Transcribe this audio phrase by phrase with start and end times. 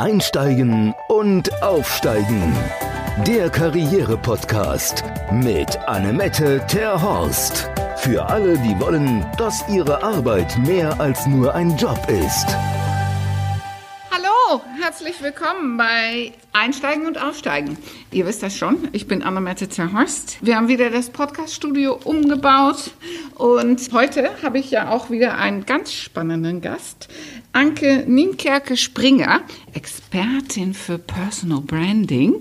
[0.00, 2.56] Einsteigen und Aufsteigen.
[3.26, 7.68] Der Karriere-Podcast mit Annemette Terhorst.
[7.98, 12.46] Für alle, die wollen, dass ihre Arbeit mehr als nur ein Job ist.
[14.10, 17.76] Hallo, herzlich willkommen bei Einsteigen und Aufsteigen.
[18.10, 20.38] Ihr wisst das schon, ich bin Annemette Terhorst.
[20.40, 22.92] Wir haben wieder das Podcast-Studio umgebaut
[23.34, 27.08] und heute habe ich ja auch wieder einen ganz spannenden Gast.
[27.52, 29.40] Anke Nienkerke-Springer,
[29.74, 32.36] Expertin für Personal Branding.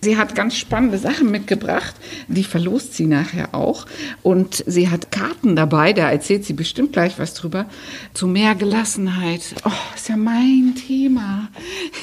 [0.00, 1.94] Sie hat ganz spannende Sachen mitgebracht,
[2.28, 3.84] die verlost sie nachher auch.
[4.22, 7.66] Und sie hat Karten dabei, da erzählt sie bestimmt gleich was drüber,
[8.14, 9.54] zu mehr Gelassenheit.
[9.66, 11.48] Oh, ist ja mein Thema.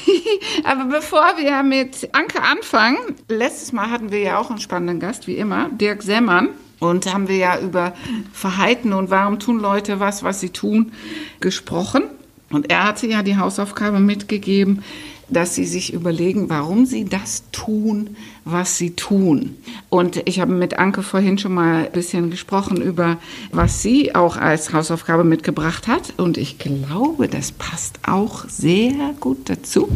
[0.63, 5.25] Aber bevor wir mit Anke anfangen, letztes Mal hatten wir ja auch einen spannenden Gast,
[5.25, 6.49] wie immer, Dirk Semmern.
[6.79, 7.93] Und haben wir ja über
[8.33, 10.93] Verhalten und warum tun Leute was, was sie tun,
[11.39, 12.03] gesprochen.
[12.51, 14.83] Und er hatte ja die Hausaufgabe mitgegeben,
[15.31, 19.55] dass sie sich überlegen, warum sie das tun, was sie tun.
[19.89, 23.17] Und ich habe mit Anke vorhin schon mal ein bisschen gesprochen über,
[23.51, 26.13] was sie auch als Hausaufgabe mitgebracht hat.
[26.17, 29.89] Und ich glaube, das passt auch sehr gut dazu.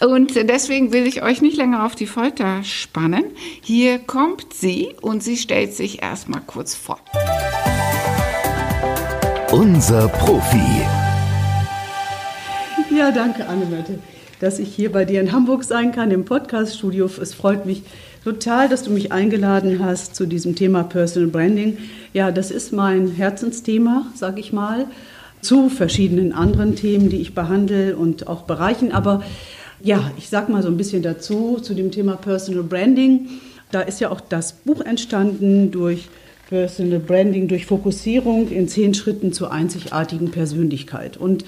[0.00, 3.24] Und deswegen will ich euch nicht länger auf die Folter spannen.
[3.60, 6.98] Hier kommt sie und sie stellt sich erstmal kurz vor.
[9.52, 11.01] Unser Profi.
[12.96, 14.00] Ja, danke, Annemette,
[14.40, 17.06] dass ich hier bei dir in Hamburg sein kann, im Podcaststudio.
[17.06, 17.84] Es freut mich
[18.22, 21.78] total, dass du mich eingeladen hast zu diesem Thema Personal Branding.
[22.12, 24.86] Ja, das ist mein Herzensthema, sage ich mal,
[25.40, 28.92] zu verschiedenen anderen Themen, die ich behandle und auch Bereichen.
[28.92, 29.22] Aber
[29.82, 33.28] ja, ich sage mal so ein bisschen dazu, zu dem Thema Personal Branding.
[33.70, 36.08] Da ist ja auch das Buch entstanden durch
[36.50, 41.16] Personal Branding, durch Fokussierung in zehn Schritten zur einzigartigen Persönlichkeit.
[41.16, 41.46] Und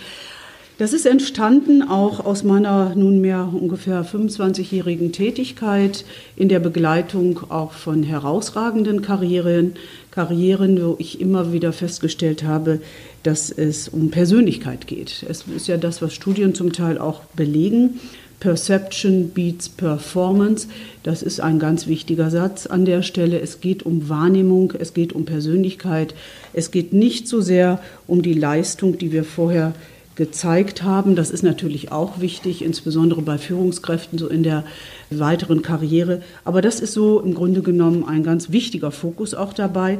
[0.78, 8.02] das ist entstanden auch aus meiner nunmehr ungefähr 25-jährigen Tätigkeit in der Begleitung auch von
[8.02, 9.74] herausragenden Karrieren,
[10.10, 12.80] Karrieren, wo ich immer wieder festgestellt habe,
[13.22, 15.24] dass es um Persönlichkeit geht.
[15.28, 18.00] Es ist ja das, was Studien zum Teil auch belegen.
[18.40, 20.68] Perception beats Performance.
[21.02, 23.40] Das ist ein ganz wichtiger Satz an der Stelle.
[23.40, 26.14] Es geht um Wahrnehmung, es geht um Persönlichkeit.
[26.52, 29.72] Es geht nicht so sehr um die Leistung, die wir vorher
[30.16, 31.16] gezeigt haben.
[31.16, 34.64] Das ist natürlich auch wichtig, insbesondere bei Führungskräften so in der
[35.10, 36.22] weiteren Karriere.
[36.44, 39.98] Aber das ist so im Grunde genommen ein ganz wichtiger Fokus auch dabei.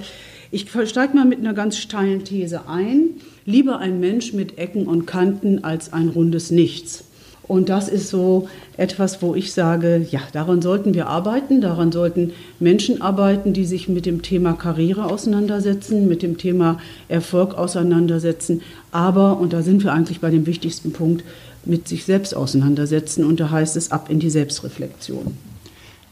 [0.50, 3.10] Ich steige mal mit einer ganz steilen These ein.
[3.44, 7.04] Lieber ein Mensch mit Ecken und Kanten als ein rundes Nichts.
[7.46, 12.32] Und das ist so etwas, wo ich sage, ja, daran sollten wir arbeiten, daran sollten
[12.58, 16.78] Menschen arbeiten, die sich mit dem Thema Karriere auseinandersetzen, mit dem Thema
[17.08, 18.62] Erfolg auseinandersetzen,
[18.92, 21.22] aber, und da sind wir eigentlich bei dem wichtigsten Punkt,
[21.66, 23.24] mit sich selbst auseinandersetzen.
[23.24, 25.36] Und da heißt es ab in die Selbstreflexion.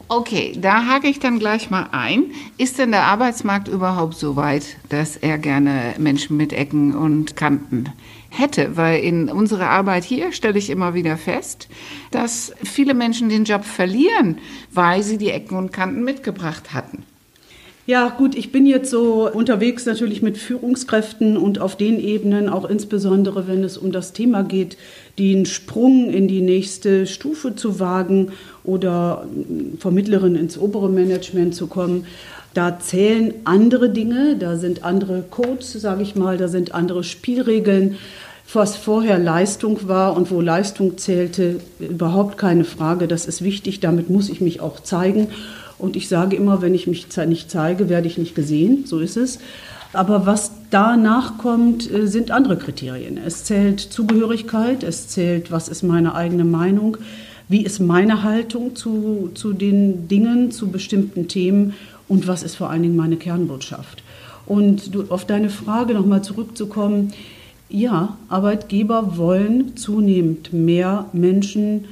[0.09, 2.25] Okay, da hake ich dann gleich mal ein.
[2.57, 7.85] Ist denn der Arbeitsmarkt überhaupt so weit, dass er gerne Menschen mit Ecken und Kanten
[8.37, 8.75] hätte?
[8.75, 11.67] Weil in unserer Arbeit hier stelle ich immer wieder fest,
[12.11, 14.39] dass viele Menschen den Job verlieren,
[14.71, 17.03] weil sie die Ecken und Kanten mitgebracht hatten.
[17.85, 22.63] Ja, gut, ich bin jetzt so unterwegs natürlich mit Führungskräften und auf den Ebenen, auch
[22.63, 24.77] insbesondere wenn es um das Thema geht,
[25.19, 28.31] den Sprung in die nächste Stufe zu wagen
[28.63, 29.27] oder
[29.79, 32.05] vom mittleren ins obere Management zu kommen.
[32.53, 37.97] Da zählen andere Dinge, da sind andere Codes, sage ich mal, da sind andere Spielregeln.
[38.53, 43.07] Was vorher Leistung war und wo Leistung zählte, überhaupt keine Frage.
[43.07, 45.29] Das ist wichtig, damit muss ich mich auch zeigen.
[45.79, 48.85] Und ich sage immer, wenn ich mich nicht zeige, werde ich nicht gesehen.
[48.85, 49.39] So ist es.
[49.93, 53.17] Aber was danach kommt, äh, sind andere Kriterien.
[53.17, 56.97] Es zählt Zugehörigkeit, es zählt, was ist meine eigene Meinung,
[57.47, 61.73] wie ist meine Haltung zu, zu den Dingen, zu bestimmten Themen
[62.07, 64.03] und was ist vor allen Dingen meine Kernbotschaft.
[64.45, 67.13] Und du, auf deine Frage nochmal zurückzukommen,
[67.69, 71.85] ja, Arbeitgeber wollen zunehmend mehr Menschen,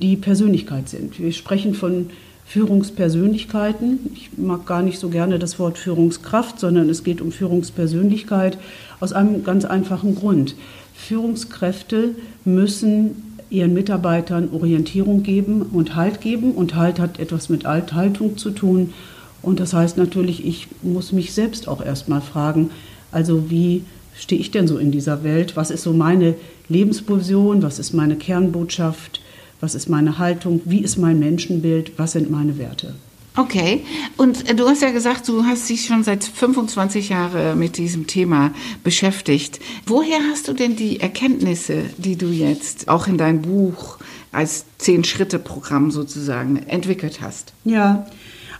[0.00, 1.18] die Persönlichkeit sind.
[1.18, 2.10] Wir sprechen von
[2.46, 3.98] Führungspersönlichkeiten.
[4.14, 8.58] Ich mag gar nicht so gerne das Wort Führungskraft, sondern es geht um Führungspersönlichkeit
[9.00, 10.54] aus einem ganz einfachen Grund.
[10.94, 12.14] Führungskräfte
[12.44, 16.52] müssen ihren Mitarbeitern Orientierung geben und Halt geben.
[16.52, 18.94] Und Halt hat etwas mit Althaltung zu tun.
[19.42, 22.70] Und das heißt natürlich, ich muss mich selbst auch erstmal fragen,
[23.12, 23.84] also wie
[24.16, 25.56] stehe ich denn so in dieser Welt?
[25.56, 26.34] Was ist so meine
[26.68, 27.62] Lebensvision?
[27.62, 29.20] Was ist meine Kernbotschaft?
[29.60, 32.94] was ist meine Haltung, wie ist mein Menschenbild, was sind meine Werte.
[33.36, 33.84] Okay,
[34.16, 38.08] und äh, du hast ja gesagt, du hast dich schon seit 25 Jahren mit diesem
[38.08, 38.52] Thema
[38.82, 39.60] beschäftigt.
[39.86, 43.98] Woher hast du denn die Erkenntnisse, die du jetzt auch in dein Buch
[44.32, 47.52] als Zehn-Schritte-Programm sozusagen entwickelt hast.
[47.64, 48.06] Ja,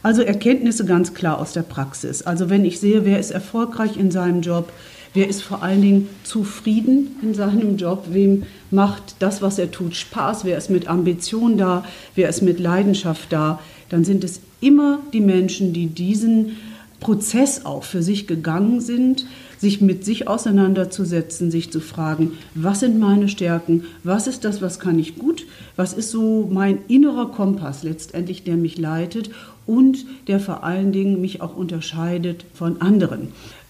[0.09, 2.23] also Erkenntnisse ganz klar aus der Praxis.
[2.23, 4.73] Also wenn ich sehe, wer ist erfolgreich in seinem Job,
[5.13, 9.95] wer ist vor allen Dingen zufrieden in seinem Job, wem macht das, was er tut,
[9.95, 11.85] Spaß, wer ist mit Ambition da,
[12.15, 13.61] wer ist mit Leidenschaft da,
[13.91, 16.57] dann sind es immer die Menschen, die diesen
[17.01, 19.27] Prozess auch für sich gegangen sind,
[19.59, 24.81] sich mit sich auseinanderzusetzen, sich zu fragen, was sind meine Stärken, was ist das, was
[24.81, 25.47] kann ich gut,
[25.77, 29.31] was ist so mein innerer Kompass letztendlich, der mich leitet
[29.69, 33.29] und der vor allen Dingen mich auch unterscheidet von anderen.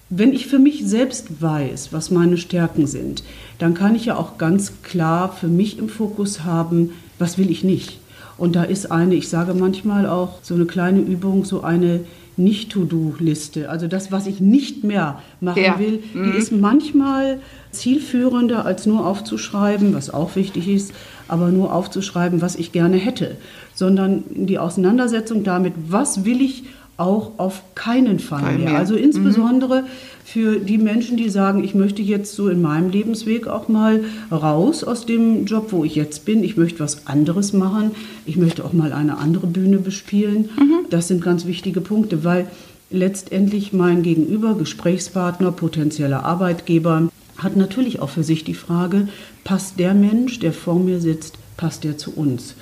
[0.08, 3.22] Wenn ich für mich selbst weiß, was meine Stärken sind,
[3.58, 7.62] dann kann ich ja auch ganz klar für mich im Fokus haben, was will ich
[7.62, 7.98] nicht.
[8.38, 12.00] Und da ist eine, ich sage manchmal auch so eine kleine Übung, so eine
[12.38, 13.68] nicht-To-Do-Liste.
[13.68, 15.78] Also das, was ich nicht mehr machen ja.
[15.78, 16.36] will, die mhm.
[16.36, 17.40] ist manchmal
[17.72, 20.92] zielführender, als nur aufzuschreiben, was auch wichtig ist,
[21.26, 23.36] aber nur aufzuschreiben, was ich gerne hätte,
[23.78, 26.64] sondern die Auseinandersetzung damit, was will ich
[26.96, 28.76] auch auf keinen Fall mehr.
[28.76, 29.86] Also insbesondere mhm.
[30.24, 34.02] für die Menschen, die sagen, ich möchte jetzt so in meinem Lebensweg auch mal
[34.32, 36.42] raus aus dem Job, wo ich jetzt bin.
[36.42, 37.92] Ich möchte was anderes machen.
[38.26, 40.50] Ich möchte auch mal eine andere Bühne bespielen.
[40.58, 40.86] Mhm.
[40.90, 42.48] Das sind ganz wichtige Punkte, weil
[42.90, 49.06] letztendlich mein Gegenüber, Gesprächspartner, potenzieller Arbeitgeber, hat natürlich auch für sich die Frage,
[49.44, 52.56] passt der Mensch, der vor mir sitzt, passt der zu uns?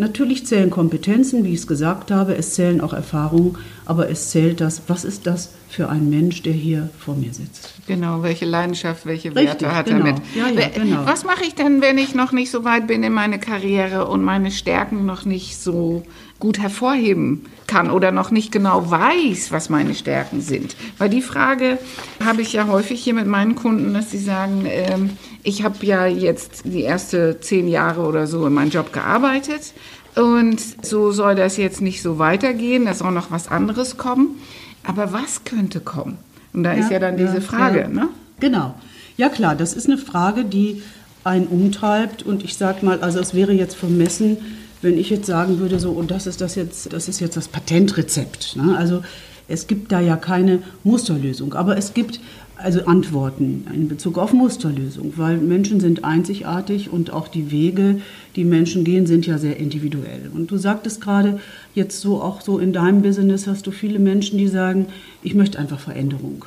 [0.00, 4.62] Natürlich zählen Kompetenzen, wie ich es gesagt habe, es zählen auch Erfahrungen, aber es zählt
[4.62, 7.74] das, was ist das für ein Mensch, der hier vor mir sitzt.
[7.86, 10.06] Genau, welche Leidenschaft, welche Werte Richtig, hat genau.
[10.06, 10.22] er mit.
[10.34, 11.04] Ja, ja, genau.
[11.04, 14.22] Was mache ich denn, wenn ich noch nicht so weit bin in meine Karriere und
[14.22, 16.02] meine Stärken noch nicht so
[16.38, 20.76] gut hervorheben kann oder noch nicht genau weiß, was meine Stärken sind?
[20.96, 21.76] Weil die Frage
[22.24, 25.10] habe ich ja häufig hier mit meinen Kunden, dass sie sagen, ähm,
[25.42, 29.72] ich habe ja jetzt die ersten zehn Jahre oder so in meinem Job gearbeitet
[30.14, 34.36] und so soll das jetzt nicht so weitergehen, da soll noch was anderes kommen.
[34.84, 36.18] Aber was könnte kommen?
[36.52, 37.88] Und da ja, ist ja dann diese Frage, ja.
[37.88, 38.08] ne?
[38.40, 38.74] Genau.
[39.16, 40.82] Ja klar, das ist eine Frage, die
[41.22, 44.38] einen umtreibt und ich sage mal, also es wäre jetzt vermessen,
[44.82, 47.48] wenn ich jetzt sagen würde, so und das ist das jetzt, das ist jetzt das
[47.48, 48.56] Patentrezept.
[48.56, 48.76] Ne?
[48.76, 49.02] Also
[49.46, 52.20] es gibt da ja keine Musterlösung, aber es gibt
[52.62, 58.00] also Antworten in Bezug auf Musterlösung, weil Menschen sind einzigartig und auch die Wege,
[58.36, 60.30] die Menschen gehen, sind ja sehr individuell.
[60.32, 61.40] Und du sagtest gerade,
[61.74, 64.86] jetzt so auch so in deinem Business hast du viele Menschen, die sagen,
[65.22, 66.44] ich möchte einfach Veränderung.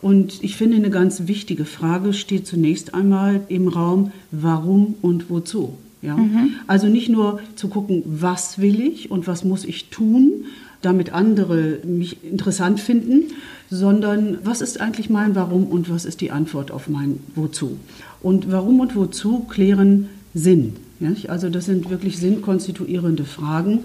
[0.00, 5.78] Und ich finde, eine ganz wichtige Frage steht zunächst einmal im Raum, warum und wozu.
[6.02, 6.16] Ja?
[6.16, 6.56] Mhm.
[6.66, 10.44] Also nicht nur zu gucken, was will ich und was muss ich tun,
[10.82, 13.32] damit andere mich interessant finden,
[13.70, 17.78] sondern was ist eigentlich mein Warum und was ist die Antwort auf mein Wozu.
[18.22, 20.74] Und Warum und Wozu klären Sinn.
[21.00, 21.10] Ja?
[21.28, 23.80] Also das sind wirklich sinnkonstituierende Fragen.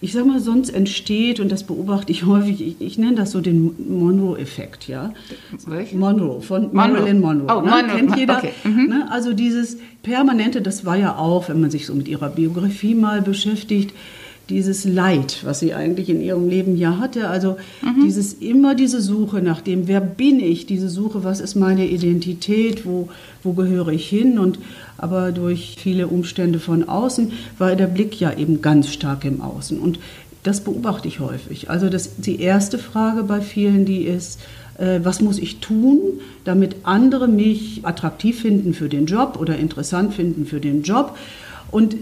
[0.00, 3.40] Ich sage mal, sonst entsteht, und das beobachte ich häufig, ich, ich nenne das so
[3.40, 4.88] den Monroe-Effekt.
[4.88, 5.14] Ja?
[5.94, 6.74] Monroe, von Monroe.
[6.74, 7.56] Marilyn Monroe.
[7.56, 7.70] Oh, ne?
[7.70, 7.96] Monroe.
[7.96, 8.38] Kennt jeder.
[8.38, 8.52] Okay.
[8.64, 8.86] Mhm.
[8.88, 9.08] Ne?
[9.10, 13.22] Also dieses Permanente, das war ja auch, wenn man sich so mit ihrer Biografie mal
[13.22, 13.94] beschäftigt,
[14.48, 17.28] dieses Leid, was sie eigentlich in ihrem Leben ja hatte.
[17.28, 18.04] Also mhm.
[18.04, 22.84] dieses immer diese Suche nach dem, wer bin ich, diese Suche, was ist meine Identität,
[22.84, 23.08] wo,
[23.42, 24.58] wo gehöre ich hin und
[24.96, 29.78] aber durch viele Umstände von außen war der Blick ja eben ganz stark im Außen
[29.78, 29.98] und
[30.44, 31.70] das beobachte ich häufig.
[31.70, 34.40] Also das, die erste Frage bei vielen, die ist,
[34.78, 40.12] äh, was muss ich tun, damit andere mich attraktiv finden für den Job oder interessant
[40.12, 41.16] finden für den Job.
[41.70, 41.96] Und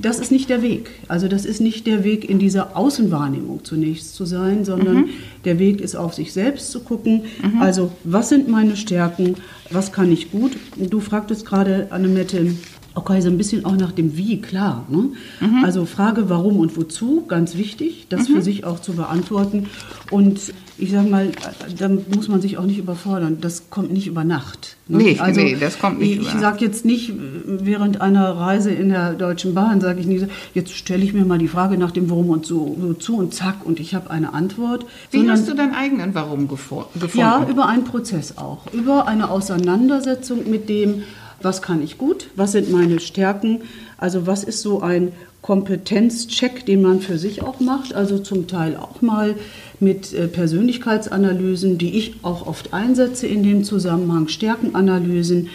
[0.00, 0.90] das ist nicht der Weg.
[1.08, 5.08] Also das ist nicht der Weg in dieser Außenwahrnehmung zunächst zu sein, sondern mhm.
[5.44, 7.22] der Weg ist auf sich selbst zu gucken.
[7.42, 7.60] Mhm.
[7.60, 9.36] Also was sind meine Stärken,
[9.70, 10.52] was kann ich gut?
[10.76, 12.54] Du fragtest gerade, Annemette,
[12.96, 14.86] Okay, so ein bisschen auch nach dem Wie, klar.
[14.88, 15.10] Ne?
[15.40, 15.64] Mhm.
[15.64, 18.34] Also Frage warum und wozu, ganz wichtig, das mhm.
[18.34, 19.66] für sich auch zu beantworten.
[20.10, 21.32] Und ich sage mal,
[21.76, 23.38] da muss man sich auch nicht überfordern.
[23.40, 24.76] Das kommt nicht über Nacht.
[24.86, 24.98] Ne?
[24.98, 27.12] Nee, also, nee, das kommt nicht Ich, ich sage jetzt nicht,
[27.46, 31.38] während einer Reise in der Deutschen Bahn, sage ich nicht, jetzt stelle ich mir mal
[31.38, 34.86] die Frage nach dem Warum und so, wozu und zack und ich habe eine Antwort.
[35.10, 37.00] Wie sondern, hast du deinen eigenen Warum gefunden?
[37.14, 38.72] Ja, über einen Prozess auch.
[38.72, 41.02] Über eine Auseinandersetzung mit dem,
[41.44, 43.60] was kann ich gut, was sind meine Stärken,
[43.98, 48.76] also was ist so ein Kompetenzcheck, den man für sich auch macht, also zum Teil
[48.76, 49.34] auch mal
[49.78, 55.50] mit äh, Persönlichkeitsanalysen, die ich auch oft einsetze in dem Zusammenhang, Stärkenanalysen,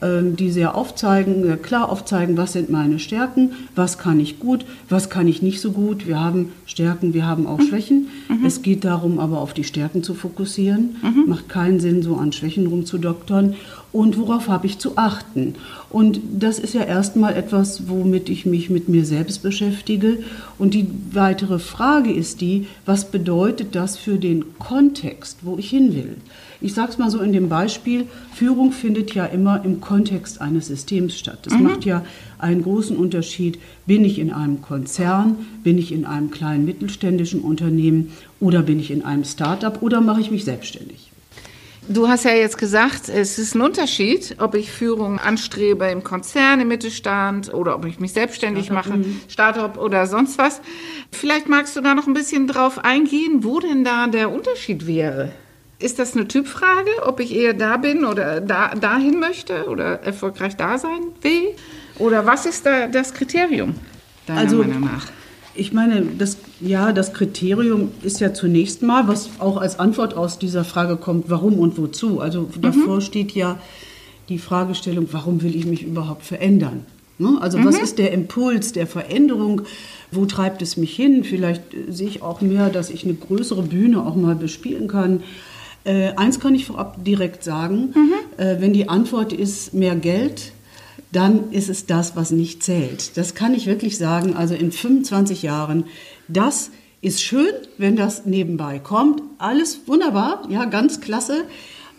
[0.00, 5.08] ähm, die sehr aufzeigen, klar aufzeigen, was sind meine Stärken, was kann ich gut, was
[5.08, 6.06] kann ich nicht so gut.
[6.06, 7.66] Wir haben Stärken, wir haben auch mhm.
[7.68, 8.08] Schwächen.
[8.28, 8.44] Mhm.
[8.44, 10.96] Es geht darum, aber auf die Stärken zu fokussieren.
[11.02, 11.24] Mhm.
[11.28, 13.56] Macht keinen Sinn, so an Schwächen rumzudoktern.
[13.94, 15.54] Und worauf habe ich zu achten.
[15.88, 20.18] Und das ist ja erstmal etwas, womit ich mich mit mir selbst beschäftige.
[20.58, 25.94] Und die weitere Frage ist die, was bedeutet das für den Kontext, wo ich hin
[25.94, 26.16] will?
[26.60, 30.66] Ich sage es mal so in dem Beispiel, Führung findet ja immer im Kontext eines
[30.66, 31.38] Systems statt.
[31.42, 31.62] Das mhm.
[31.62, 32.04] macht ja
[32.38, 38.10] einen großen Unterschied, bin ich in einem Konzern, bin ich in einem kleinen mittelständischen Unternehmen
[38.40, 41.13] oder bin ich in einem Start-up oder mache ich mich selbstständig.
[41.86, 46.60] Du hast ja jetzt gesagt, es ist ein Unterschied, ob ich Führung anstrebe im Konzern,
[46.60, 48.86] im Mittelstand oder ob ich mich selbstständig Startup.
[48.90, 49.20] mache, mhm.
[49.28, 50.62] Startup oder sonst was.
[51.12, 55.32] Vielleicht magst du da noch ein bisschen drauf eingehen, wo denn da der Unterschied wäre.
[55.78, 60.56] Ist das eine Typfrage, ob ich eher da bin oder da, dahin möchte oder erfolgreich
[60.56, 61.54] da sein will?
[61.98, 63.74] Oder was ist da das Kriterium
[64.26, 65.06] deiner also, Meinung nach?
[65.56, 70.38] Ich meine, das, ja, das Kriterium ist ja zunächst mal, was auch als Antwort aus
[70.38, 72.20] dieser Frage kommt, warum und wozu.
[72.20, 72.60] Also mhm.
[72.60, 73.58] davor steht ja
[74.28, 76.86] die Fragestellung, warum will ich mich überhaupt verändern?
[77.18, 77.38] Ne?
[77.40, 77.66] Also mhm.
[77.66, 79.62] was ist der Impuls der Veränderung?
[80.10, 81.22] Wo treibt es mich hin?
[81.24, 85.22] Vielleicht sehe ich auch mehr, dass ich eine größere Bühne auch mal bespielen kann.
[85.84, 88.12] Äh, eins kann ich vorab direkt sagen, mhm.
[88.42, 90.53] äh, wenn die Antwort ist mehr Geld,
[91.14, 93.16] dann ist es das, was nicht zählt.
[93.16, 94.34] Das kann ich wirklich sagen.
[94.34, 95.84] Also in 25 Jahren,
[96.28, 99.22] das ist schön, wenn das nebenbei kommt.
[99.38, 101.44] Alles wunderbar, ja, ganz klasse.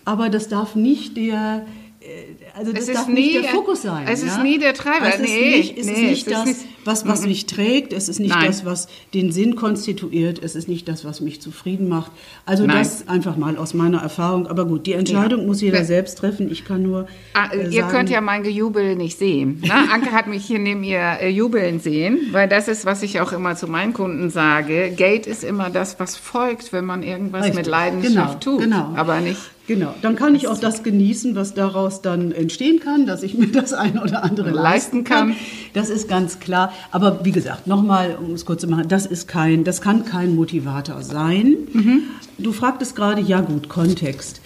[0.03, 1.65] Aber das darf nicht der
[2.00, 2.05] äh,
[2.57, 4.07] also das darf nie, nicht der Fokus sein.
[4.07, 4.27] Es ja?
[4.27, 5.07] ist nie der Treiber.
[5.07, 7.91] Es ist nee, nicht, es nee, ist nicht es das, ist was, was mich trägt.
[7.91, 8.47] Es ist nicht Nein.
[8.47, 10.41] das, was den Sinn konstituiert.
[10.41, 12.12] Es ist nicht das, was mich zufrieden macht.
[12.45, 12.77] Also Nein.
[12.77, 14.47] das einfach mal aus meiner Erfahrung.
[14.47, 15.47] Aber gut, die Entscheidung ja.
[15.47, 15.83] muss jeder ja.
[15.83, 16.50] selbst treffen.
[16.50, 19.62] Ich kann nur ah, äh, Ihr sagen, könnt ja mein Gejubel nicht sehen.
[19.62, 19.74] Ne?
[19.91, 23.33] Anke hat mich hier neben ihr äh, jubeln sehen, weil das ist, was ich auch
[23.33, 24.93] immer zu meinen Kunden sage.
[24.95, 27.57] Geld ist immer das, was folgt, wenn man irgendwas Richtig.
[27.57, 28.57] mit Leidenschaft genau.
[28.57, 28.63] tut.
[28.63, 28.93] Genau.
[28.95, 33.24] Aber nicht Genau, dann kann ich auch das genießen, was daraus dann entstehen kann, dass
[33.24, 35.36] ich mir das eine oder andere leisten kann.
[35.74, 36.72] Das ist ganz klar.
[36.92, 40.36] Aber wie gesagt, nochmal, um es kurz zu machen, das ist kein, das kann kein
[40.36, 41.58] Motivator sein.
[41.74, 42.04] Mhm.
[42.38, 44.42] Du fragtest gerade, ja gut, Kontext.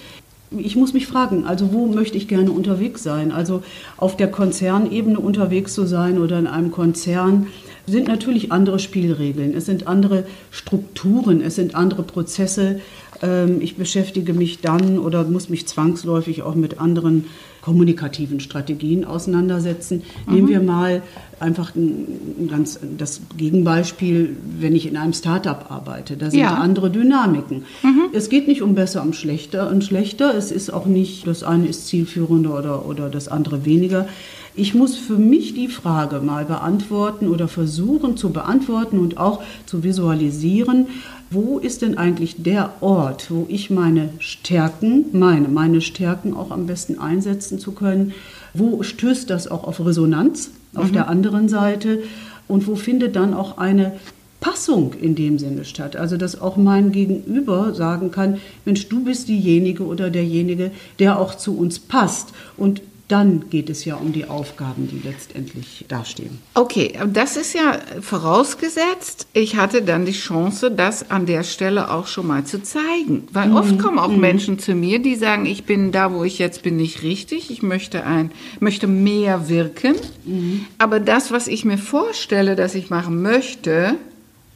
[0.51, 3.31] Ich muss mich fragen, also wo möchte ich gerne unterwegs sein?
[3.31, 3.61] Also
[3.97, 7.47] auf der Konzernebene unterwegs zu sein oder in einem Konzern
[7.85, 12.81] sind natürlich andere Spielregeln, es sind andere Strukturen, es sind andere Prozesse,
[13.21, 17.25] ähm, ich beschäftige mich dann oder muss mich zwangsläufig auch mit anderen
[17.69, 20.01] kommunikativen Strategien auseinandersetzen.
[20.25, 20.33] Mhm.
[20.33, 21.03] Nehmen wir mal
[21.39, 26.17] einfach ein ganz das Gegenbeispiel, wenn ich in einem Startup arbeite.
[26.17, 26.55] Da sind ja.
[26.55, 27.65] andere Dynamiken.
[27.83, 28.05] Mhm.
[28.11, 30.35] Es geht nicht um besser und schlechter und schlechter.
[30.35, 34.07] Es ist auch nicht, das eine ist zielführender oder, oder das andere weniger.
[34.55, 39.83] Ich muss für mich die Frage mal beantworten oder versuchen zu beantworten und auch zu
[39.83, 40.87] visualisieren,
[41.31, 46.65] wo ist denn eigentlich der Ort, wo ich meine Stärken, meine, meine Stärken auch am
[46.65, 48.13] besten einsetzen zu können?
[48.53, 50.93] Wo stößt das auch auf Resonanz auf mhm.
[50.93, 52.03] der anderen Seite?
[52.47, 53.93] Und wo findet dann auch eine
[54.39, 55.95] Passung in dem Sinne statt.
[55.95, 61.35] Also dass auch mein Gegenüber sagen kann, Mensch, du bist diejenige oder derjenige, der auch
[61.35, 62.29] zu uns passt.
[62.55, 66.37] Und dann geht es ja um die Aufgaben, die letztendlich dastehen.
[66.53, 72.05] Okay, das ist ja vorausgesetzt, ich hatte dann die Chance, das an der Stelle auch
[72.05, 73.27] schon mal zu zeigen.
[73.33, 73.55] Weil mhm.
[73.55, 74.19] oft kommen auch mhm.
[74.19, 77.63] Menschen zu mir, die sagen, ich bin da, wo ich jetzt bin, nicht richtig, ich
[77.63, 79.95] möchte, ein, möchte mehr wirken.
[80.25, 80.65] Mhm.
[80.77, 83.95] Aber das, was ich mir vorstelle, dass ich machen möchte,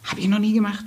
[0.04, 0.86] habe ich noch nie gemacht.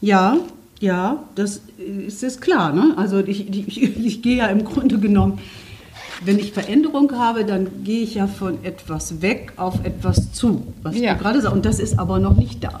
[0.00, 0.36] Ja,
[0.80, 2.72] ja, das ist, ist klar.
[2.72, 2.94] Ne?
[2.96, 5.38] Also ich, ich, ich gehe ja im Grunde genommen
[6.24, 10.96] wenn ich Veränderung habe, dann gehe ich ja von etwas weg auf etwas zu, was
[10.96, 11.14] ja.
[11.14, 11.54] du gerade sagst.
[11.54, 12.80] Und das ist aber noch nicht da.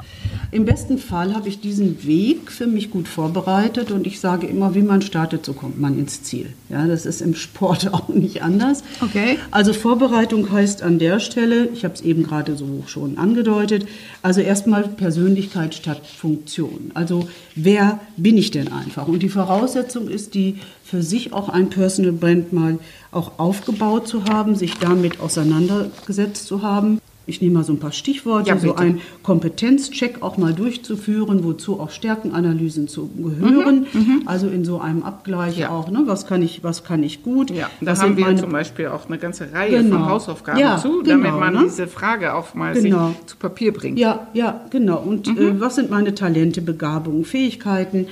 [0.52, 4.74] Im besten Fall habe ich diesen Weg für mich gut vorbereitet und ich sage immer,
[4.74, 6.52] wie man startet, so kommt man ins Ziel.
[6.68, 8.84] Ja, das ist im Sport auch nicht anders.
[9.00, 9.38] Okay.
[9.50, 13.86] Also Vorbereitung heißt an der Stelle, ich habe es eben gerade so schon angedeutet,
[14.20, 16.90] also erstmal Persönlichkeit statt Funktion.
[16.92, 19.08] Also wer bin ich denn einfach?
[19.08, 22.78] Und die Voraussetzung ist die für sich auch ein Personal Brand mal
[23.10, 27.00] auch aufgebaut zu haben, sich damit auseinandergesetzt zu haben.
[27.26, 31.78] Ich nehme mal so ein paar Stichworte, ja, so ein Kompetenzcheck auch mal durchzuführen, wozu
[31.78, 33.86] auch Stärkenanalysen zu gehören.
[33.92, 34.22] Mhm, mhm.
[34.26, 35.70] also in so einem Abgleich ja.
[35.70, 37.50] auch, ne, was kann ich, was kann ich gut.
[37.50, 39.98] Ja, da haben wir zum Beispiel auch eine ganze Reihe genau.
[39.98, 41.60] von Hausaufgaben ja, zu, genau, damit man ne?
[41.64, 43.14] diese Frage auch mal genau.
[43.26, 43.98] zu Papier bringt.
[43.98, 44.98] Ja, ja, genau.
[44.98, 45.38] Und mhm.
[45.38, 48.08] äh, was sind meine Talente, Begabungen, Fähigkeiten?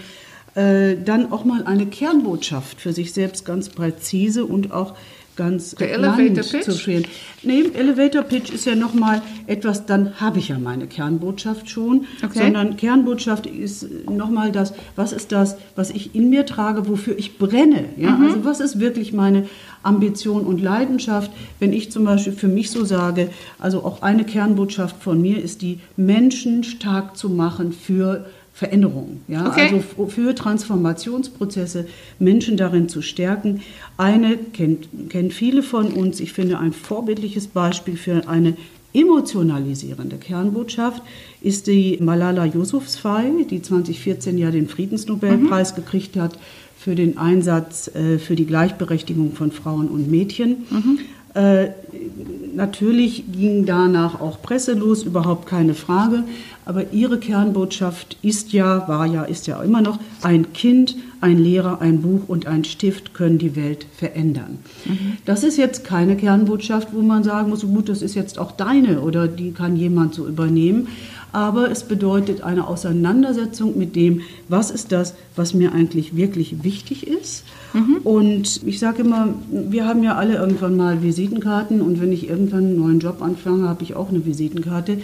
[0.55, 4.95] Äh, dann auch mal eine Kernbotschaft für sich selbst ganz präzise und auch
[5.40, 6.64] ganz Der Elevator Pitch?
[6.64, 7.04] zu stehen.
[7.42, 12.40] Nee, Elevator Pitch ist ja nochmal etwas, dann habe ich ja meine Kernbotschaft schon, Okay.
[12.40, 17.38] sondern Kernbotschaft ist nochmal das, was ist das, was ich in mir trage, wofür ich
[17.38, 17.87] brenne.
[17.97, 18.11] Ja?
[18.11, 18.25] Mhm.
[18.26, 19.47] Also was ist wirklich meine
[19.82, 25.02] Ambition und Leidenschaft, wenn ich zum Beispiel für mich so sage, also auch eine Kernbotschaft
[25.02, 28.26] von mir ist die, Menschen stark zu machen für
[28.61, 29.71] Veränderungen, ja, Okay.
[29.73, 31.87] also für Transformationsprozesse,
[32.19, 33.62] Menschen darin zu stärken.
[33.97, 38.55] Eine kennt, kennen viele von uns, ich finde ein vorbildliches Beispiel für eine
[38.93, 41.02] emotionalisierende Kernbotschaft
[41.40, 46.38] ist die Malala Yousafzai, die 2014 ja den Friedensnobelpreis gekriegt hat
[46.76, 50.67] für den Einsatz äh, für die Gleichberechtigung von Frauen und Mädchen.
[51.33, 51.69] Äh,
[52.57, 56.25] natürlich ging danach auch Presse los, überhaupt keine Frage.
[56.71, 61.81] Aber ihre Kernbotschaft ist ja, war ja, ist ja immer noch, ein Kind, ein Lehrer,
[61.81, 64.61] ein Buch und ein Stift können die Welt verändern.
[65.25, 69.00] Das ist jetzt keine Kernbotschaft, wo man sagen muss, gut, das ist jetzt auch deine
[69.00, 70.87] oder die kann jemand so übernehmen.
[71.33, 77.05] Aber es bedeutet eine Auseinandersetzung mit dem, was ist das, was mir eigentlich wirklich wichtig
[77.09, 77.43] ist.
[78.05, 82.65] Und ich sage immer, wir haben ja alle irgendwann mal Visitenkarten und wenn ich irgendwann
[82.65, 84.99] einen neuen Job anfange, habe ich auch eine Visitenkarte.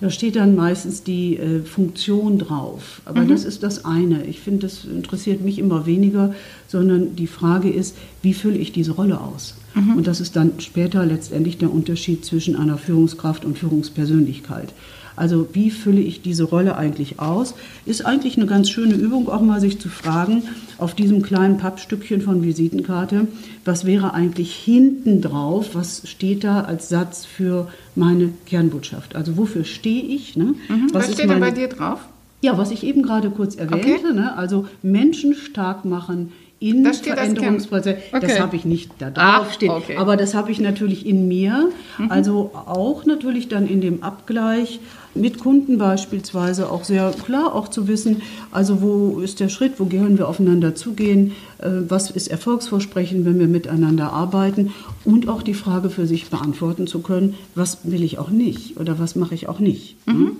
[0.00, 3.02] Da steht dann meistens die äh, Funktion drauf.
[3.04, 4.24] Aber das ist das eine.
[4.24, 6.34] Ich finde, das interessiert mich immer weniger,
[6.68, 9.54] sondern die Frage ist, wie fülle ich diese Rolle aus?
[9.96, 14.72] Und das ist dann später letztendlich der Unterschied zwischen einer Führungskraft und Führungspersönlichkeit.
[15.20, 17.54] Also wie fülle ich diese Rolle eigentlich aus?
[17.84, 20.44] Ist eigentlich eine ganz schöne Übung, auch mal sich zu fragen,
[20.78, 23.28] auf diesem kleinen Pappstückchen von Visitenkarte,
[23.66, 29.14] was wäre eigentlich hinten drauf, was steht da als Satz für meine Kernbotschaft?
[29.14, 30.36] Also wofür stehe ich?
[30.36, 30.54] Ne?
[30.68, 30.88] Mhm.
[30.94, 32.00] Was, ist steht denn bei meine- dir drauf?
[32.42, 34.34] Ja, was ich eben gerade kurz erwähnte, ne?
[34.38, 37.98] also Menschen stark machen in Das Kern- Veränderungsprozesse.
[38.12, 38.20] Okay.
[38.26, 39.96] Das habe ich nicht da drauf stehen, okay.
[39.96, 41.68] aber das habe ich natürlich in mir.
[41.98, 42.10] Mhm.
[42.10, 44.80] Also auch natürlich dann in dem Abgleich
[45.14, 49.86] mit Kunden beispielsweise auch sehr klar auch zu wissen, also wo ist der Schritt, wo
[49.86, 54.72] gehören wir aufeinander zugehen, äh, was ist Erfolgsversprechen, wenn wir miteinander arbeiten
[55.04, 58.98] und auch die Frage für sich beantworten zu können, was will ich auch nicht oder
[58.98, 59.96] was mache ich auch nicht.
[60.06, 60.32] ne?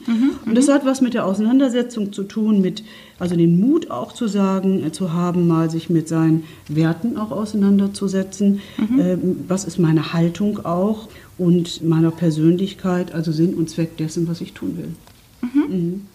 [0.47, 2.83] Und das hat was mit der Auseinandersetzung zu tun, mit
[3.19, 7.31] also den Mut auch zu sagen, äh, zu haben, mal sich mit seinen Werten auch
[7.31, 8.61] auseinanderzusetzen.
[8.99, 11.09] Ähm, was ist meine Haltung auch
[11.41, 14.89] und meiner Persönlichkeit, also Sinn und Zweck dessen, was ich tun will.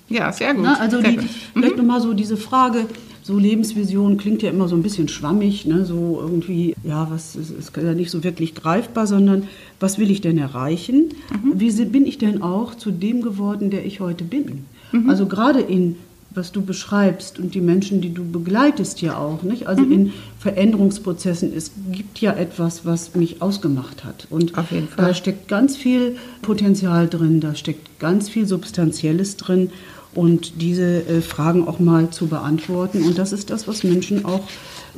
[0.10, 0.64] Ja, sehr gut.
[0.64, 1.26] Na, also sehr die, gut.
[1.54, 2.86] vielleicht nochmal so diese Frage,
[3.24, 5.84] so Lebensvision klingt ja immer so ein bisschen schwammig, ne?
[5.84, 9.48] so irgendwie, ja, was ist, ist ja nicht so wirklich greifbar, sondern
[9.80, 11.06] was will ich denn erreichen?
[11.54, 14.66] Wie se- bin ich denn auch zu dem geworden, der ich heute bin?
[15.08, 15.96] Also gerade in
[16.36, 19.68] was du beschreibst und die Menschen, die du begleitest ja auch, nicht?
[19.68, 24.28] Also in Veränderungsprozessen, es gibt ja etwas, was mich ausgemacht hat.
[24.30, 25.06] Und Auf jeden Fall.
[25.08, 29.72] da steckt ganz viel Potenzial drin, da steckt ganz viel Substanzielles drin
[30.14, 33.04] und diese äh, Fragen auch mal zu beantworten.
[33.04, 34.48] Und das ist das, was Menschen auch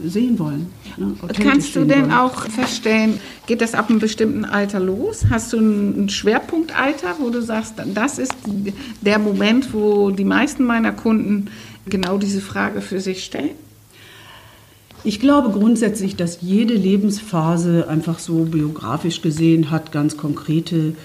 [0.05, 0.67] sehen wollen.
[0.97, 2.12] ne, Kannst du denn wollen.
[2.12, 5.25] auch feststellen, geht das ab einem bestimmten Alter los?
[5.29, 8.33] Hast du ein ein Schwerpunktalter, wo du sagst, das ist
[9.01, 11.47] der Moment, wo die meisten meiner Kunden
[11.88, 13.51] genau diese Frage für sich stellen?
[15.03, 20.95] Ich glaube grundsätzlich, dass jede Lebensphase einfach so biografisch gesehen hat ganz konkrete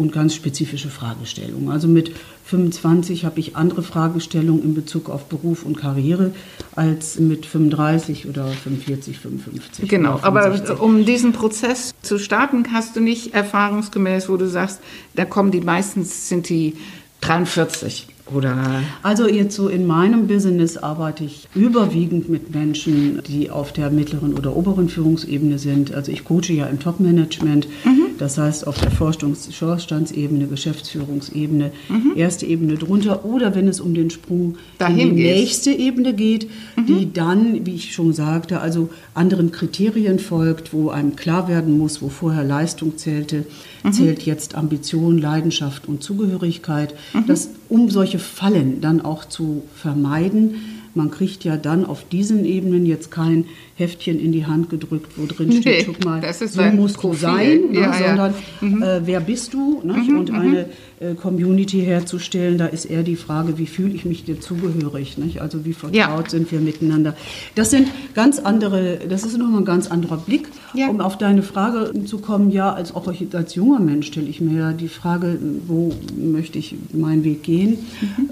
[0.00, 1.70] und ganz spezifische Fragestellungen.
[1.70, 2.12] Also mit
[2.46, 6.32] 25 habe ich andere Fragestellungen in Bezug auf Beruf und Karriere
[6.74, 9.88] als mit 35 oder 45, 55.
[9.88, 10.80] Genau, aber 65.
[10.80, 14.80] um diesen Prozess zu starten, hast du nicht erfahrungsgemäß, wo du sagst,
[15.14, 16.74] da kommen die meistens sind die
[17.20, 23.72] 43 oder Also jetzt so in meinem Business arbeite ich überwiegend mit Menschen, die auf
[23.72, 25.92] der mittleren oder oberen Führungsebene sind.
[25.92, 27.66] Also ich coache ja im Top-Management,
[28.20, 31.72] das heißt auf der Vorstands- Vorstandsebene, Geschäftsführungsebene,
[32.16, 35.36] erste Ebene drunter oder wenn es um den Sprung Dahin in die geht.
[35.36, 36.48] nächste Ebene geht,
[36.88, 42.02] die dann, wie ich schon sagte, also anderen Kriterien folgt, wo einem klar werden muss,
[42.02, 43.44] wo vorher Leistung zählte,
[43.90, 46.94] zählt jetzt Ambition, Leidenschaft und Zugehörigkeit.
[47.26, 50.56] Das, um solche Fallen dann auch zu vermeiden.
[50.94, 53.44] Man kriegt ja dann auf diesen Ebenen jetzt kein
[53.76, 56.96] Heftchen in die Hand gedrückt, wo drin steht, Nee, guck mal, das ist so musst
[56.98, 57.16] Profil.
[57.16, 58.06] du sein, ne, Ja, ja.
[58.08, 59.80] sondern äh, wer bist du?
[59.84, 60.10] Nicht?
[60.10, 60.66] und eine
[61.00, 65.16] äh, Community herzustellen, da ist eher die Frage, wie fühle ich mich dir zugehörig?
[65.16, 65.40] Nicht?
[65.40, 66.22] Also wie vertraut Ja.
[66.28, 67.16] sind wir miteinander?
[67.54, 70.48] Das sind ganz andere, das ist nochmal ein ganz anderer Blick.
[70.88, 74.58] Um auf deine Frage zu kommen, ja, als auch als junger Mensch stelle ich mir
[74.58, 77.78] ja die Frage, wo möchte ich meinen Weg gehen?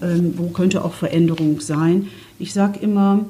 [0.03, 2.07] Ähm, wo könnte auch Veränderung sein?
[2.39, 3.25] Ich sage immer,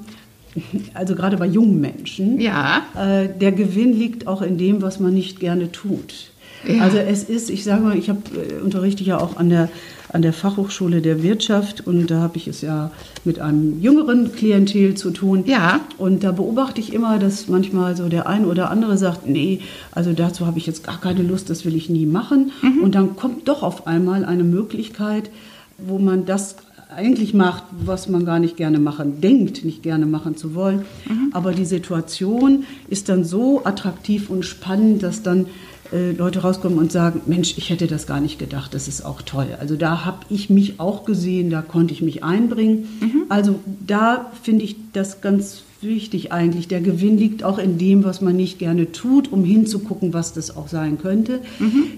[0.95, 2.83] also gerade bei jungen Menschen, Ja.
[2.97, 6.31] äh, der Gewinn liegt auch in dem, was man nicht gerne tut.
[6.67, 6.83] Ja.
[6.83, 9.69] Also es ist, ich sage mal, ich habe äh, unterrichte ja auch an der
[10.11, 12.91] an der Fachhochschule der Wirtschaft und da habe ich es ja
[13.25, 15.45] mit einem jüngeren Klientel zu tun.
[15.47, 15.81] Ja.
[15.99, 19.61] Und da beobachte ich immer, dass manchmal so der ein oder andere sagt, nee,
[19.93, 22.53] also dazu habe ich jetzt gar keine Lust, das will ich nie machen.
[22.83, 25.29] Und dann kommt doch auf einmal eine Möglichkeit,
[25.77, 26.57] wo man das
[26.99, 30.85] eigentlich macht, was man gar nicht gerne machen denkt, nicht gerne machen zu wollen.
[31.33, 35.47] Aber die Situation ist dann so attraktiv und spannend, dass dann
[35.93, 39.23] äh, Leute rauskommen und sagen, Mensch, ich hätte das gar nicht gedacht, das ist auch
[39.23, 39.47] toll.
[39.61, 42.89] Also da habe ich mich auch gesehen, da konnte ich mich einbringen.
[43.29, 46.67] Also da finde ich das ganz wichtig eigentlich.
[46.67, 50.57] Der Gewinn liegt auch in dem, was man nicht gerne tut, um hinzugucken, was das
[50.57, 51.41] auch sein könnte.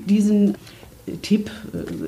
[0.06, 0.54] Diesen äh,
[1.22, 1.50] Tipp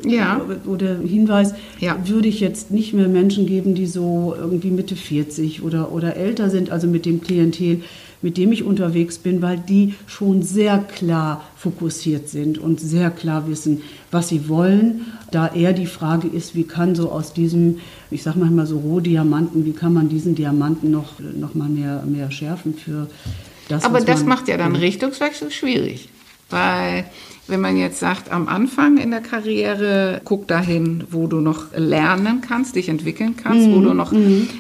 [0.05, 0.41] äh, Ja.
[0.67, 1.97] oder Hinweis Ja.
[2.05, 6.51] würde ich jetzt nicht mehr Menschen geben, die so irgendwie Mitte 40 oder, oder älter
[6.51, 7.81] sind, also mit dem Klientel,
[8.25, 13.49] mit dem ich unterwegs bin, weil die schon sehr klar fokussiert sind und sehr klar
[13.49, 15.07] wissen, was sie wollen.
[15.33, 17.79] Da eher die Frage ist, wie kann so aus diesem,
[18.13, 22.31] ich sag manchmal so Rohdiamanten, wie kann man diesen Diamanten noch, noch mal mehr, mehr
[22.31, 23.09] schärfen für
[23.69, 26.09] das, Aber das macht ja dann Richtungswechsel schwierig.
[26.51, 27.05] Weil
[27.53, 32.41] wenn man jetzt sagt, am Anfang in der Karriere, guck dahin, wo du noch lernen
[32.41, 34.11] kannst, dich entwickeln kannst, wo du noch,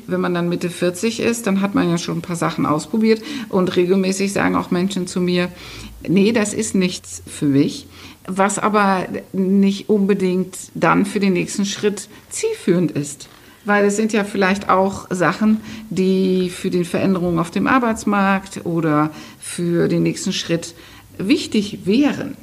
[0.06, 3.22] wenn man dann Mitte 40 ist, dann hat man ja schon ein paar Sachen ausprobiert
[3.48, 5.48] und regelmäßig sagen auch Menschen zu mir,
[6.06, 7.86] nee, das ist nichts für mich.
[8.26, 13.28] Was aber nicht unbedingt dann für den nächsten Schritt zielführend ist.
[13.64, 19.10] Weil es sind ja vielleicht auch Sachen, die für die Veränderung auf dem Arbeitsmarkt oder
[19.40, 20.74] für den nächsten Schritt
[21.18, 22.36] wichtig wären.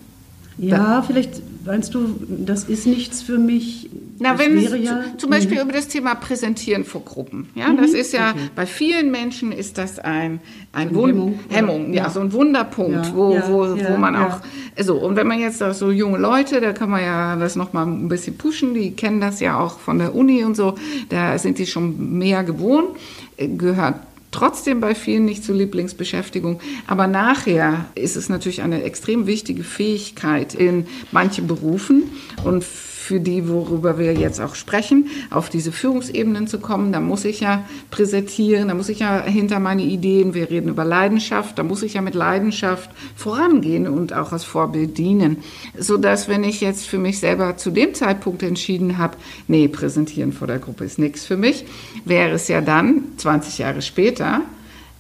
[0.60, 3.90] Ja, vielleicht meinst du, das ist nichts für mich.
[4.20, 7.48] Na, das wenn es ja, zu, zum Beispiel über das Thema Präsentieren vor Gruppen.
[7.56, 8.40] Ja, das ist ja, okay.
[8.56, 10.42] bei vielen Menschen ist das ein,
[10.74, 12.10] ein So Hemmung, Hemmung, ja, Ja.
[12.10, 14.42] so ein Wunderpunkt, Ja, wo, wo, wo man auch,
[14.82, 18.10] so, und wenn man jetzt so junge Leute, da kann man ja das nochmal ein
[18.10, 20.76] bisschen pushen, die kennen das ja auch von der Uni und so,
[21.08, 22.90] da sind die schon mehr gewohnt,
[23.38, 23.96] äh, gehört
[24.32, 26.60] trotzdem bei vielen nicht zur Lieblingsbeschäftigung.
[26.88, 32.04] Aber nachher ist es natürlich eine extrem wichtige Fähigkeit in manchen Berufen
[32.44, 32.64] und
[33.10, 36.92] für die, worüber wir jetzt auch sprechen, auf diese Führungsebenen zu kommen.
[36.92, 40.86] Da muss ich ja präsentieren, da muss ich ja hinter meine Ideen, wir reden über
[40.86, 45.38] Leidenschaft, da muss ich ja mit Leidenschaft vorangehen und auch als Vorbild dienen.
[45.76, 49.18] Sodass, wenn ich jetzt für mich selber zu dem Zeitpunkt entschieden habe,
[49.48, 51.66] nee, präsentieren vor der Gruppe ist nichts für mich,
[52.06, 54.42] wäre es ja dann, 20 Jahre später,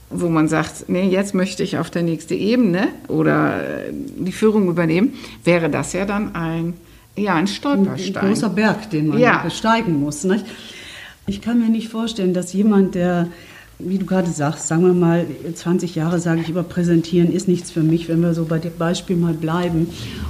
[0.09, 4.67] wo man sagt, nee, jetzt möchte ich auf der nächste Ebene oder äh, die Führung
[4.67, 6.73] übernehmen, wäre das ja dann ein,
[7.19, 8.27] ja, ein ein Stolperstein.
[8.27, 9.41] großer Berg, den man Ja.
[9.43, 10.23] besteigen muss.
[10.23, 10.45] Nicht?
[11.27, 13.27] Ich kann mir nicht vorstellen, dass jemand, der,
[13.77, 17.71] wie du gerade sagst, sagen wir mal, 20 Jahre sage ich über präsentieren ist nichts
[17.71, 19.87] für mich, wenn wir so bei dem Beispiel mal bleiben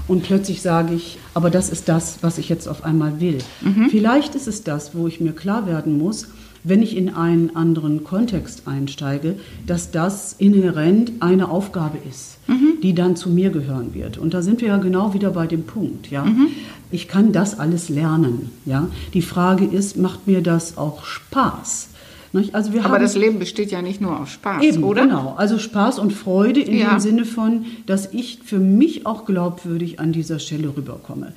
[0.07, 3.37] und plötzlich sage ich, aber das ist das, was ich jetzt auf einmal will.
[3.89, 6.27] Vielleicht ist es das, wo ich mir klar werden muss,
[6.63, 12.37] wenn ich in einen anderen Kontext einsteige, dass das inhärent eine Aufgabe ist,
[12.83, 14.17] die dann zu mir gehören wird.
[14.17, 16.09] Und da sind wir ja genau wieder bei dem Punkt.
[16.11, 16.25] Ja?
[16.91, 18.49] Ich kann das alles lernen.
[18.65, 18.87] Ja?
[19.13, 21.89] Die Frage ist, macht mir das auch Spaß?
[22.53, 25.03] Also wir Aber haben das Leben besteht ja nicht nur aus Spaß, Eben, oder?
[25.03, 25.33] genau.
[25.37, 26.91] Also Spaß und Freude in Ja.
[26.91, 31.33] dem Sinne von, dass ich für mich auch glaubwürdig an dieser Stelle rüberkomme.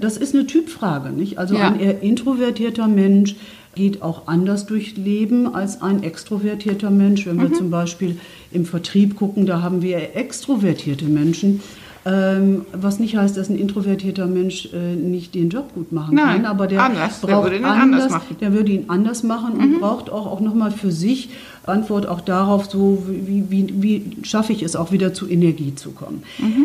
[0.00, 1.38] Das ist eine Typfrage, nicht?
[1.38, 1.60] Also Mhm.
[1.60, 1.66] Ja.
[1.68, 3.34] ein eher introvertierter Mensch
[3.74, 7.26] geht auch anders durch Leben als ein extrovertierter Mensch.
[7.26, 7.54] Wenn wir Mhm.
[7.54, 8.16] zum Beispiel
[8.52, 11.60] im Vertrieb gucken, da haben wir extrovertierte Menschen.
[12.08, 16.42] Ähm, was nicht heißt, dass ein introvertierter Mensch äh, nicht den Job gut machen Nein,
[16.42, 17.20] kann, aber der anders.
[17.20, 18.36] Der braucht würde ihn anders anders, machen.
[18.40, 21.30] der würde ihn anders machen und braucht auch, auch nochmal für sich
[21.64, 25.90] Antwort auch darauf, so wie, wie, wie schaffe ich es auch wieder zu Energie zu
[25.90, 26.22] kommen.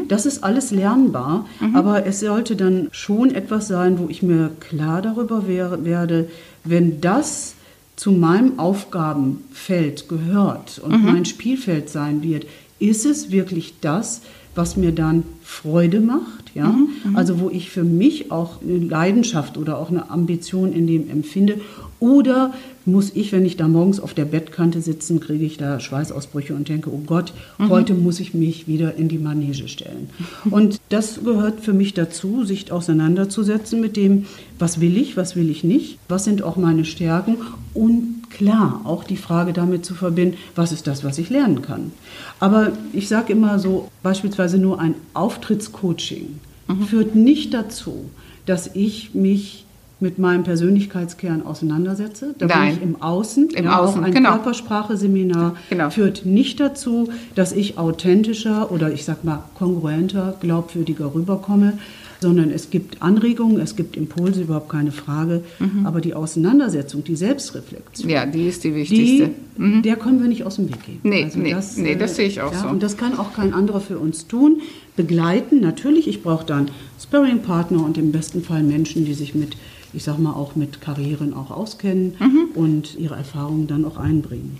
[0.08, 5.02] Das ist alles lernbar, aber es sollte dann schon etwas sein, wo ich mir klar
[5.02, 6.30] darüber wäre, werde,
[6.64, 7.56] wenn das
[7.96, 12.46] zu meinem Aufgabenfeld gehört und mein Spielfeld sein wird,
[12.80, 14.22] ist es wirklich das,
[14.56, 16.76] was mir dann Freude macht, ja?
[17.14, 21.60] Also wo ich für mich auch eine Leidenschaft oder auch eine Ambition in dem empfinde
[22.00, 22.54] oder
[22.86, 26.68] muss ich, wenn ich da morgens auf der Bettkante sitzen, kriege ich da Schweißausbrüche und
[26.68, 30.10] denke, oh Gott, heute muss ich mich wieder in die Manege stellen.
[30.50, 34.26] Und das gehört für mich dazu, sich auseinanderzusetzen mit dem,
[34.58, 37.38] was will ich, was will ich nicht, was sind auch meine Stärken
[37.76, 41.91] und klar, auch die Frage damit zu verbinden, was ist das, was ich lernen kann.
[42.39, 46.39] Aber ich sage immer so, beispielsweise nur ein Auftrittscoaching
[46.88, 48.10] führt nicht dazu,
[48.46, 49.65] dass ich mich
[50.00, 52.34] mit meinem Persönlichkeitskern auseinandersetze.
[52.38, 52.70] Da Nein.
[52.70, 53.50] bin ich im Außen.
[53.52, 54.32] Im ja, Außen, auch ein genau.
[54.32, 55.89] Körpersprache-Seminar Genau.
[55.91, 61.78] führt nicht dazu, dass ich authentischer oder ich sag mal kongruenter, glaubwürdiger rüberkomme,
[62.22, 65.44] sondern es gibt Anregungen, es gibt Impulse, überhaupt keine Frage.
[65.60, 65.86] Mhm.
[65.86, 69.32] Aber die Auseinandersetzung, die Selbstreflexion, Ja, die ist die die, wichtigste.
[69.58, 71.00] der können wir nicht aus dem Weg gehen.
[71.04, 72.68] Nee, nee, nee, das äh, sehe ich auch ja, so.
[72.68, 74.62] Und das kann auch kein anderer für uns tun.
[74.96, 76.70] Begleiten, natürlich, ich brauche dann
[77.02, 79.58] Sparring-Partner und im besten Fall Menschen, die sich mit,
[79.94, 82.50] ich sag mal, auch mit Karrieren auch auskennen Mhm.
[82.56, 84.60] und ihre Erfahrungen dann auch einbringen.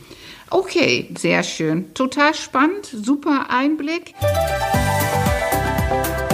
[0.50, 1.93] Okay, sehr schön.
[1.93, 4.13] Total spannend, super Einblick.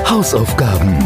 [0.09, 0.97] Hausaufgaben.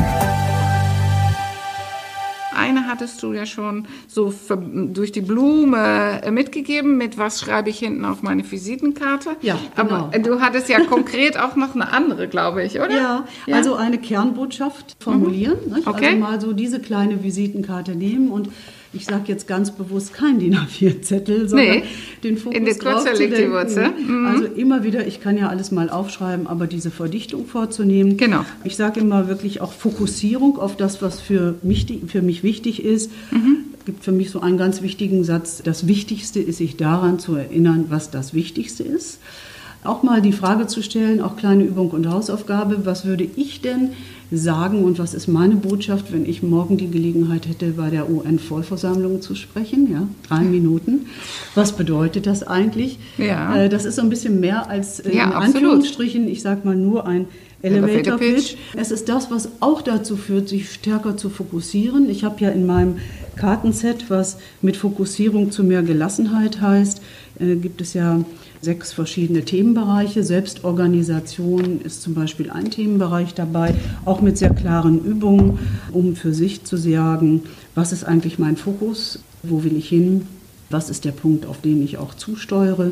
[2.56, 7.80] Eine hattest du ja schon so durch die Blume äh, mitgegeben, mit was schreibe ich
[7.80, 9.32] hinten auf meine Visitenkarte.
[9.42, 9.96] Ja, genau.
[9.96, 12.96] Aber äh, du hattest ja konkret auch noch eine andere, glaube ich, oder?
[12.96, 15.58] Ja, also eine Kernbotschaft formulieren.
[15.68, 15.82] Mhm.
[15.88, 16.06] Okay.
[16.06, 18.50] Also mal so diese kleine Visitenkarte nehmen und
[18.94, 21.84] ich sage jetzt ganz bewusst kein DIN A4-Zettel, sondern Nee,
[22.24, 23.50] den Fokus in der Kürze liegt die.
[23.50, 23.90] Wurzel.
[23.90, 24.26] Mhm.
[24.26, 28.18] Also immer wieder, ich kann ja alles mal aufschreiben, aber diese Verdichtung vorzunehmen.
[28.18, 28.46] Genau.
[28.64, 33.12] Ich sage immer wirklich auch Fokussierung auf das, was für mich, für mich wichtig ist.
[33.32, 33.66] Mhm.
[33.86, 35.62] gibt für mich so einen ganz wichtigen Satz.
[35.64, 39.20] Das Wichtigste ist, sich daran zu erinnern, was das Wichtigste ist.
[39.84, 43.90] Auch mal die Frage zu stellen, auch kleine Übung und Hausaufgabe, was würde ich denn
[44.32, 49.22] sagen und was ist meine Botschaft, wenn ich morgen die Gelegenheit hätte, bei der UN-Vollversammlung
[49.22, 49.92] zu sprechen?
[49.92, 51.08] Ja, drei Minuten.
[51.56, 53.00] Was bedeutet das eigentlich?
[53.18, 53.56] Ja.
[53.56, 55.56] Äh, Das ist so ein bisschen mehr als äh, Ja, in absolut.
[55.56, 57.26] Anführungsstrichen, ich sage mal nur ein
[57.64, 58.18] Elevator.
[58.18, 58.56] Pitch.
[58.76, 62.10] Es ist das, was auch dazu führt, sich stärker zu fokussieren.
[62.10, 62.96] Ich habe ja in meinem
[63.36, 67.02] Kartenset, was mit Fokussierung zu mehr Gelassenheit heißt,
[67.40, 68.24] äh, gibt es ja
[68.62, 70.24] sechs verschiedene Themenbereiche.
[70.24, 73.74] Selbstorganisation ist zum Beispiel ein Themenbereich dabei,
[74.06, 75.60] auch mit sehr klaren Übungen,
[75.92, 77.44] um für sich zu sagen,
[77.76, 80.28] was ist eigentlich mein Fokus, wo will ich hin,
[80.70, 82.92] was ist der Punkt, auf den ich auch zusteuere.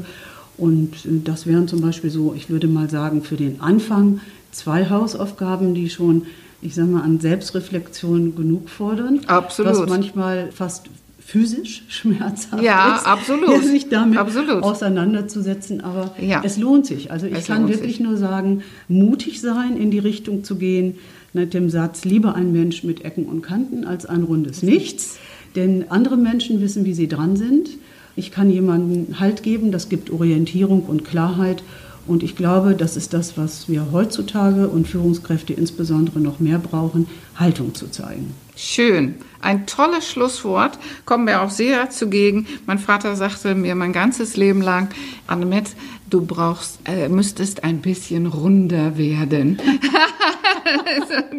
[0.57, 4.19] Und äh, das wären zum Beispiel so, ich würde mal sagen, für den Anfang
[4.51, 6.23] zwei Hausaufgaben, die schon,
[6.61, 9.21] ich sage mal, an Selbstreflexion genug fordern.
[9.27, 9.73] Absolut.
[9.73, 10.89] Was manchmal fast
[11.31, 13.63] physisch schmerzhaft Ja, ist, absolut.
[13.63, 14.63] sich damit Absolut.
[14.63, 15.81] auseinanderzusetzen.
[15.81, 16.41] Aber Ja.
[16.43, 17.11] es lohnt sich.
[17.11, 17.99] Also ich Es kann wirklich sich.
[17.99, 20.95] nur sagen, mutig sein, in die Richtung zu gehen,
[21.33, 25.19] mit dem Satz, lieber ein Mensch mit Ecken und Kanten als ein rundes Nichts.
[25.55, 27.69] Denn andere Menschen wissen, wie sie dran sind.
[28.15, 31.63] Ich kann jemandem Halt geben, das gibt Orientierung und Klarheit.
[32.09, 37.05] Und ich glaube, das ist das, was wir heutzutage und Führungskräfte insbesondere noch mehr brauchen,
[37.35, 38.33] Haltung zu zeigen.
[38.55, 39.13] Schön.
[39.41, 40.79] Ein tolles Schlusswort.
[41.05, 42.47] Kommen wir auch sehr zugegen.
[42.65, 44.89] Mein Vater sagte mir mein ganzes Leben lang,
[45.27, 45.73] Annemette,
[46.09, 49.61] du brauchst, äh, müsstest ein bisschen runder werden.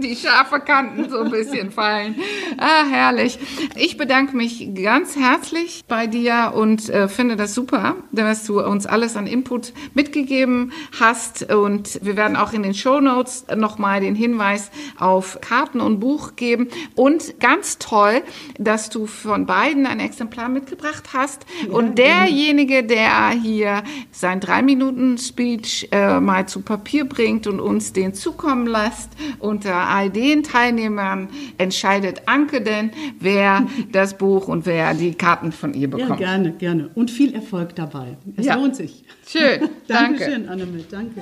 [0.02, 2.16] Die scharfe Kanten so ein bisschen fallen.
[2.58, 3.38] Ah, herrlich.
[3.76, 8.86] Ich bedanke mich ganz herzlich bei dir und äh, finde das super, dass du uns
[8.86, 11.52] alles an Input mitgegeben hast.
[11.52, 16.36] Und wir werden auch in den Show Notes nochmal den Hinweis auf Karten und Buch
[16.36, 16.68] geben.
[16.94, 18.22] Und ganz toll,
[18.58, 21.46] dass du von beiden ein Exemplar mitgebracht hast.
[21.70, 27.92] und derjenige, der hier sein drei Minuten Speech äh, mal zu Papier bringt und uns
[27.92, 34.94] den zukommen lässt, unter all den Teilnehmern entscheidet Anke denn, wer das Buch und wer
[34.94, 36.18] die Karten von ihr Ja, bekommt.
[36.18, 36.90] gerne, gerne.
[36.94, 38.16] Und viel Erfolg dabei.
[38.36, 38.54] Es Ja.
[38.56, 39.04] lohnt sich.
[39.26, 40.18] Schön, danke.
[40.24, 40.86] Dankeschön, Annemette.
[40.90, 41.20] Danke.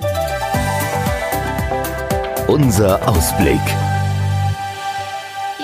[2.47, 3.59] Unser Ausblick.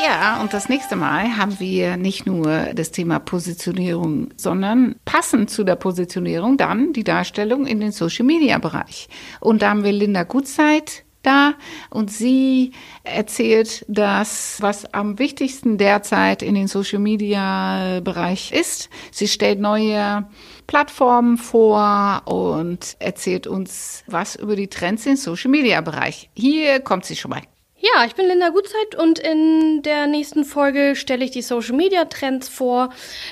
[0.06, 5.64] Ja, und das nächste Mal haben wir nicht nur das Thema Positionierung, sondern passend zu
[5.64, 9.08] der Positionierung dann die Darstellung in den Social-Media-Bereich.
[9.40, 11.56] Und da haben wir Linda Gutzeit da
[11.90, 18.92] und sie erzählt das, was am wichtigsten derzeit in den Social-Media-Bereich ist.
[19.10, 20.28] Sie stellt neue
[20.68, 26.30] Plattformen vor und erzählt uns was über die Trends im Social-Media-Bereich.
[26.36, 27.42] Hier kommt sie schon mal.
[27.78, 32.06] Ja, ich bin Linda Gutzeit und in der nächsten Folge stelle ich die Social Media
[32.06, 32.90] Trends vor,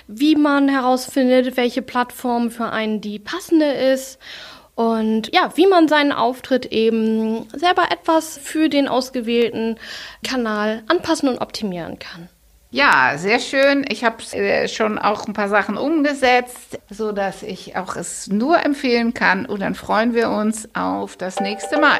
[0.07, 4.19] wie man herausfindet, welche Plattform für einen die passende ist
[4.75, 9.77] und ja, wie man seinen Auftritt eben selber etwas für den ausgewählten
[10.23, 12.27] Kanal anpassen und optimieren kann.
[12.69, 13.85] Ja, sehr schön.
[13.87, 18.65] Ich habe äh, schon auch ein paar Sachen umgesetzt, so dass ich auch es nur
[18.65, 19.45] empfehlen kann.
[19.45, 21.99] Und dann freuen wir uns auf das nächste Mal.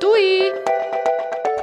[0.00, 0.52] Dui!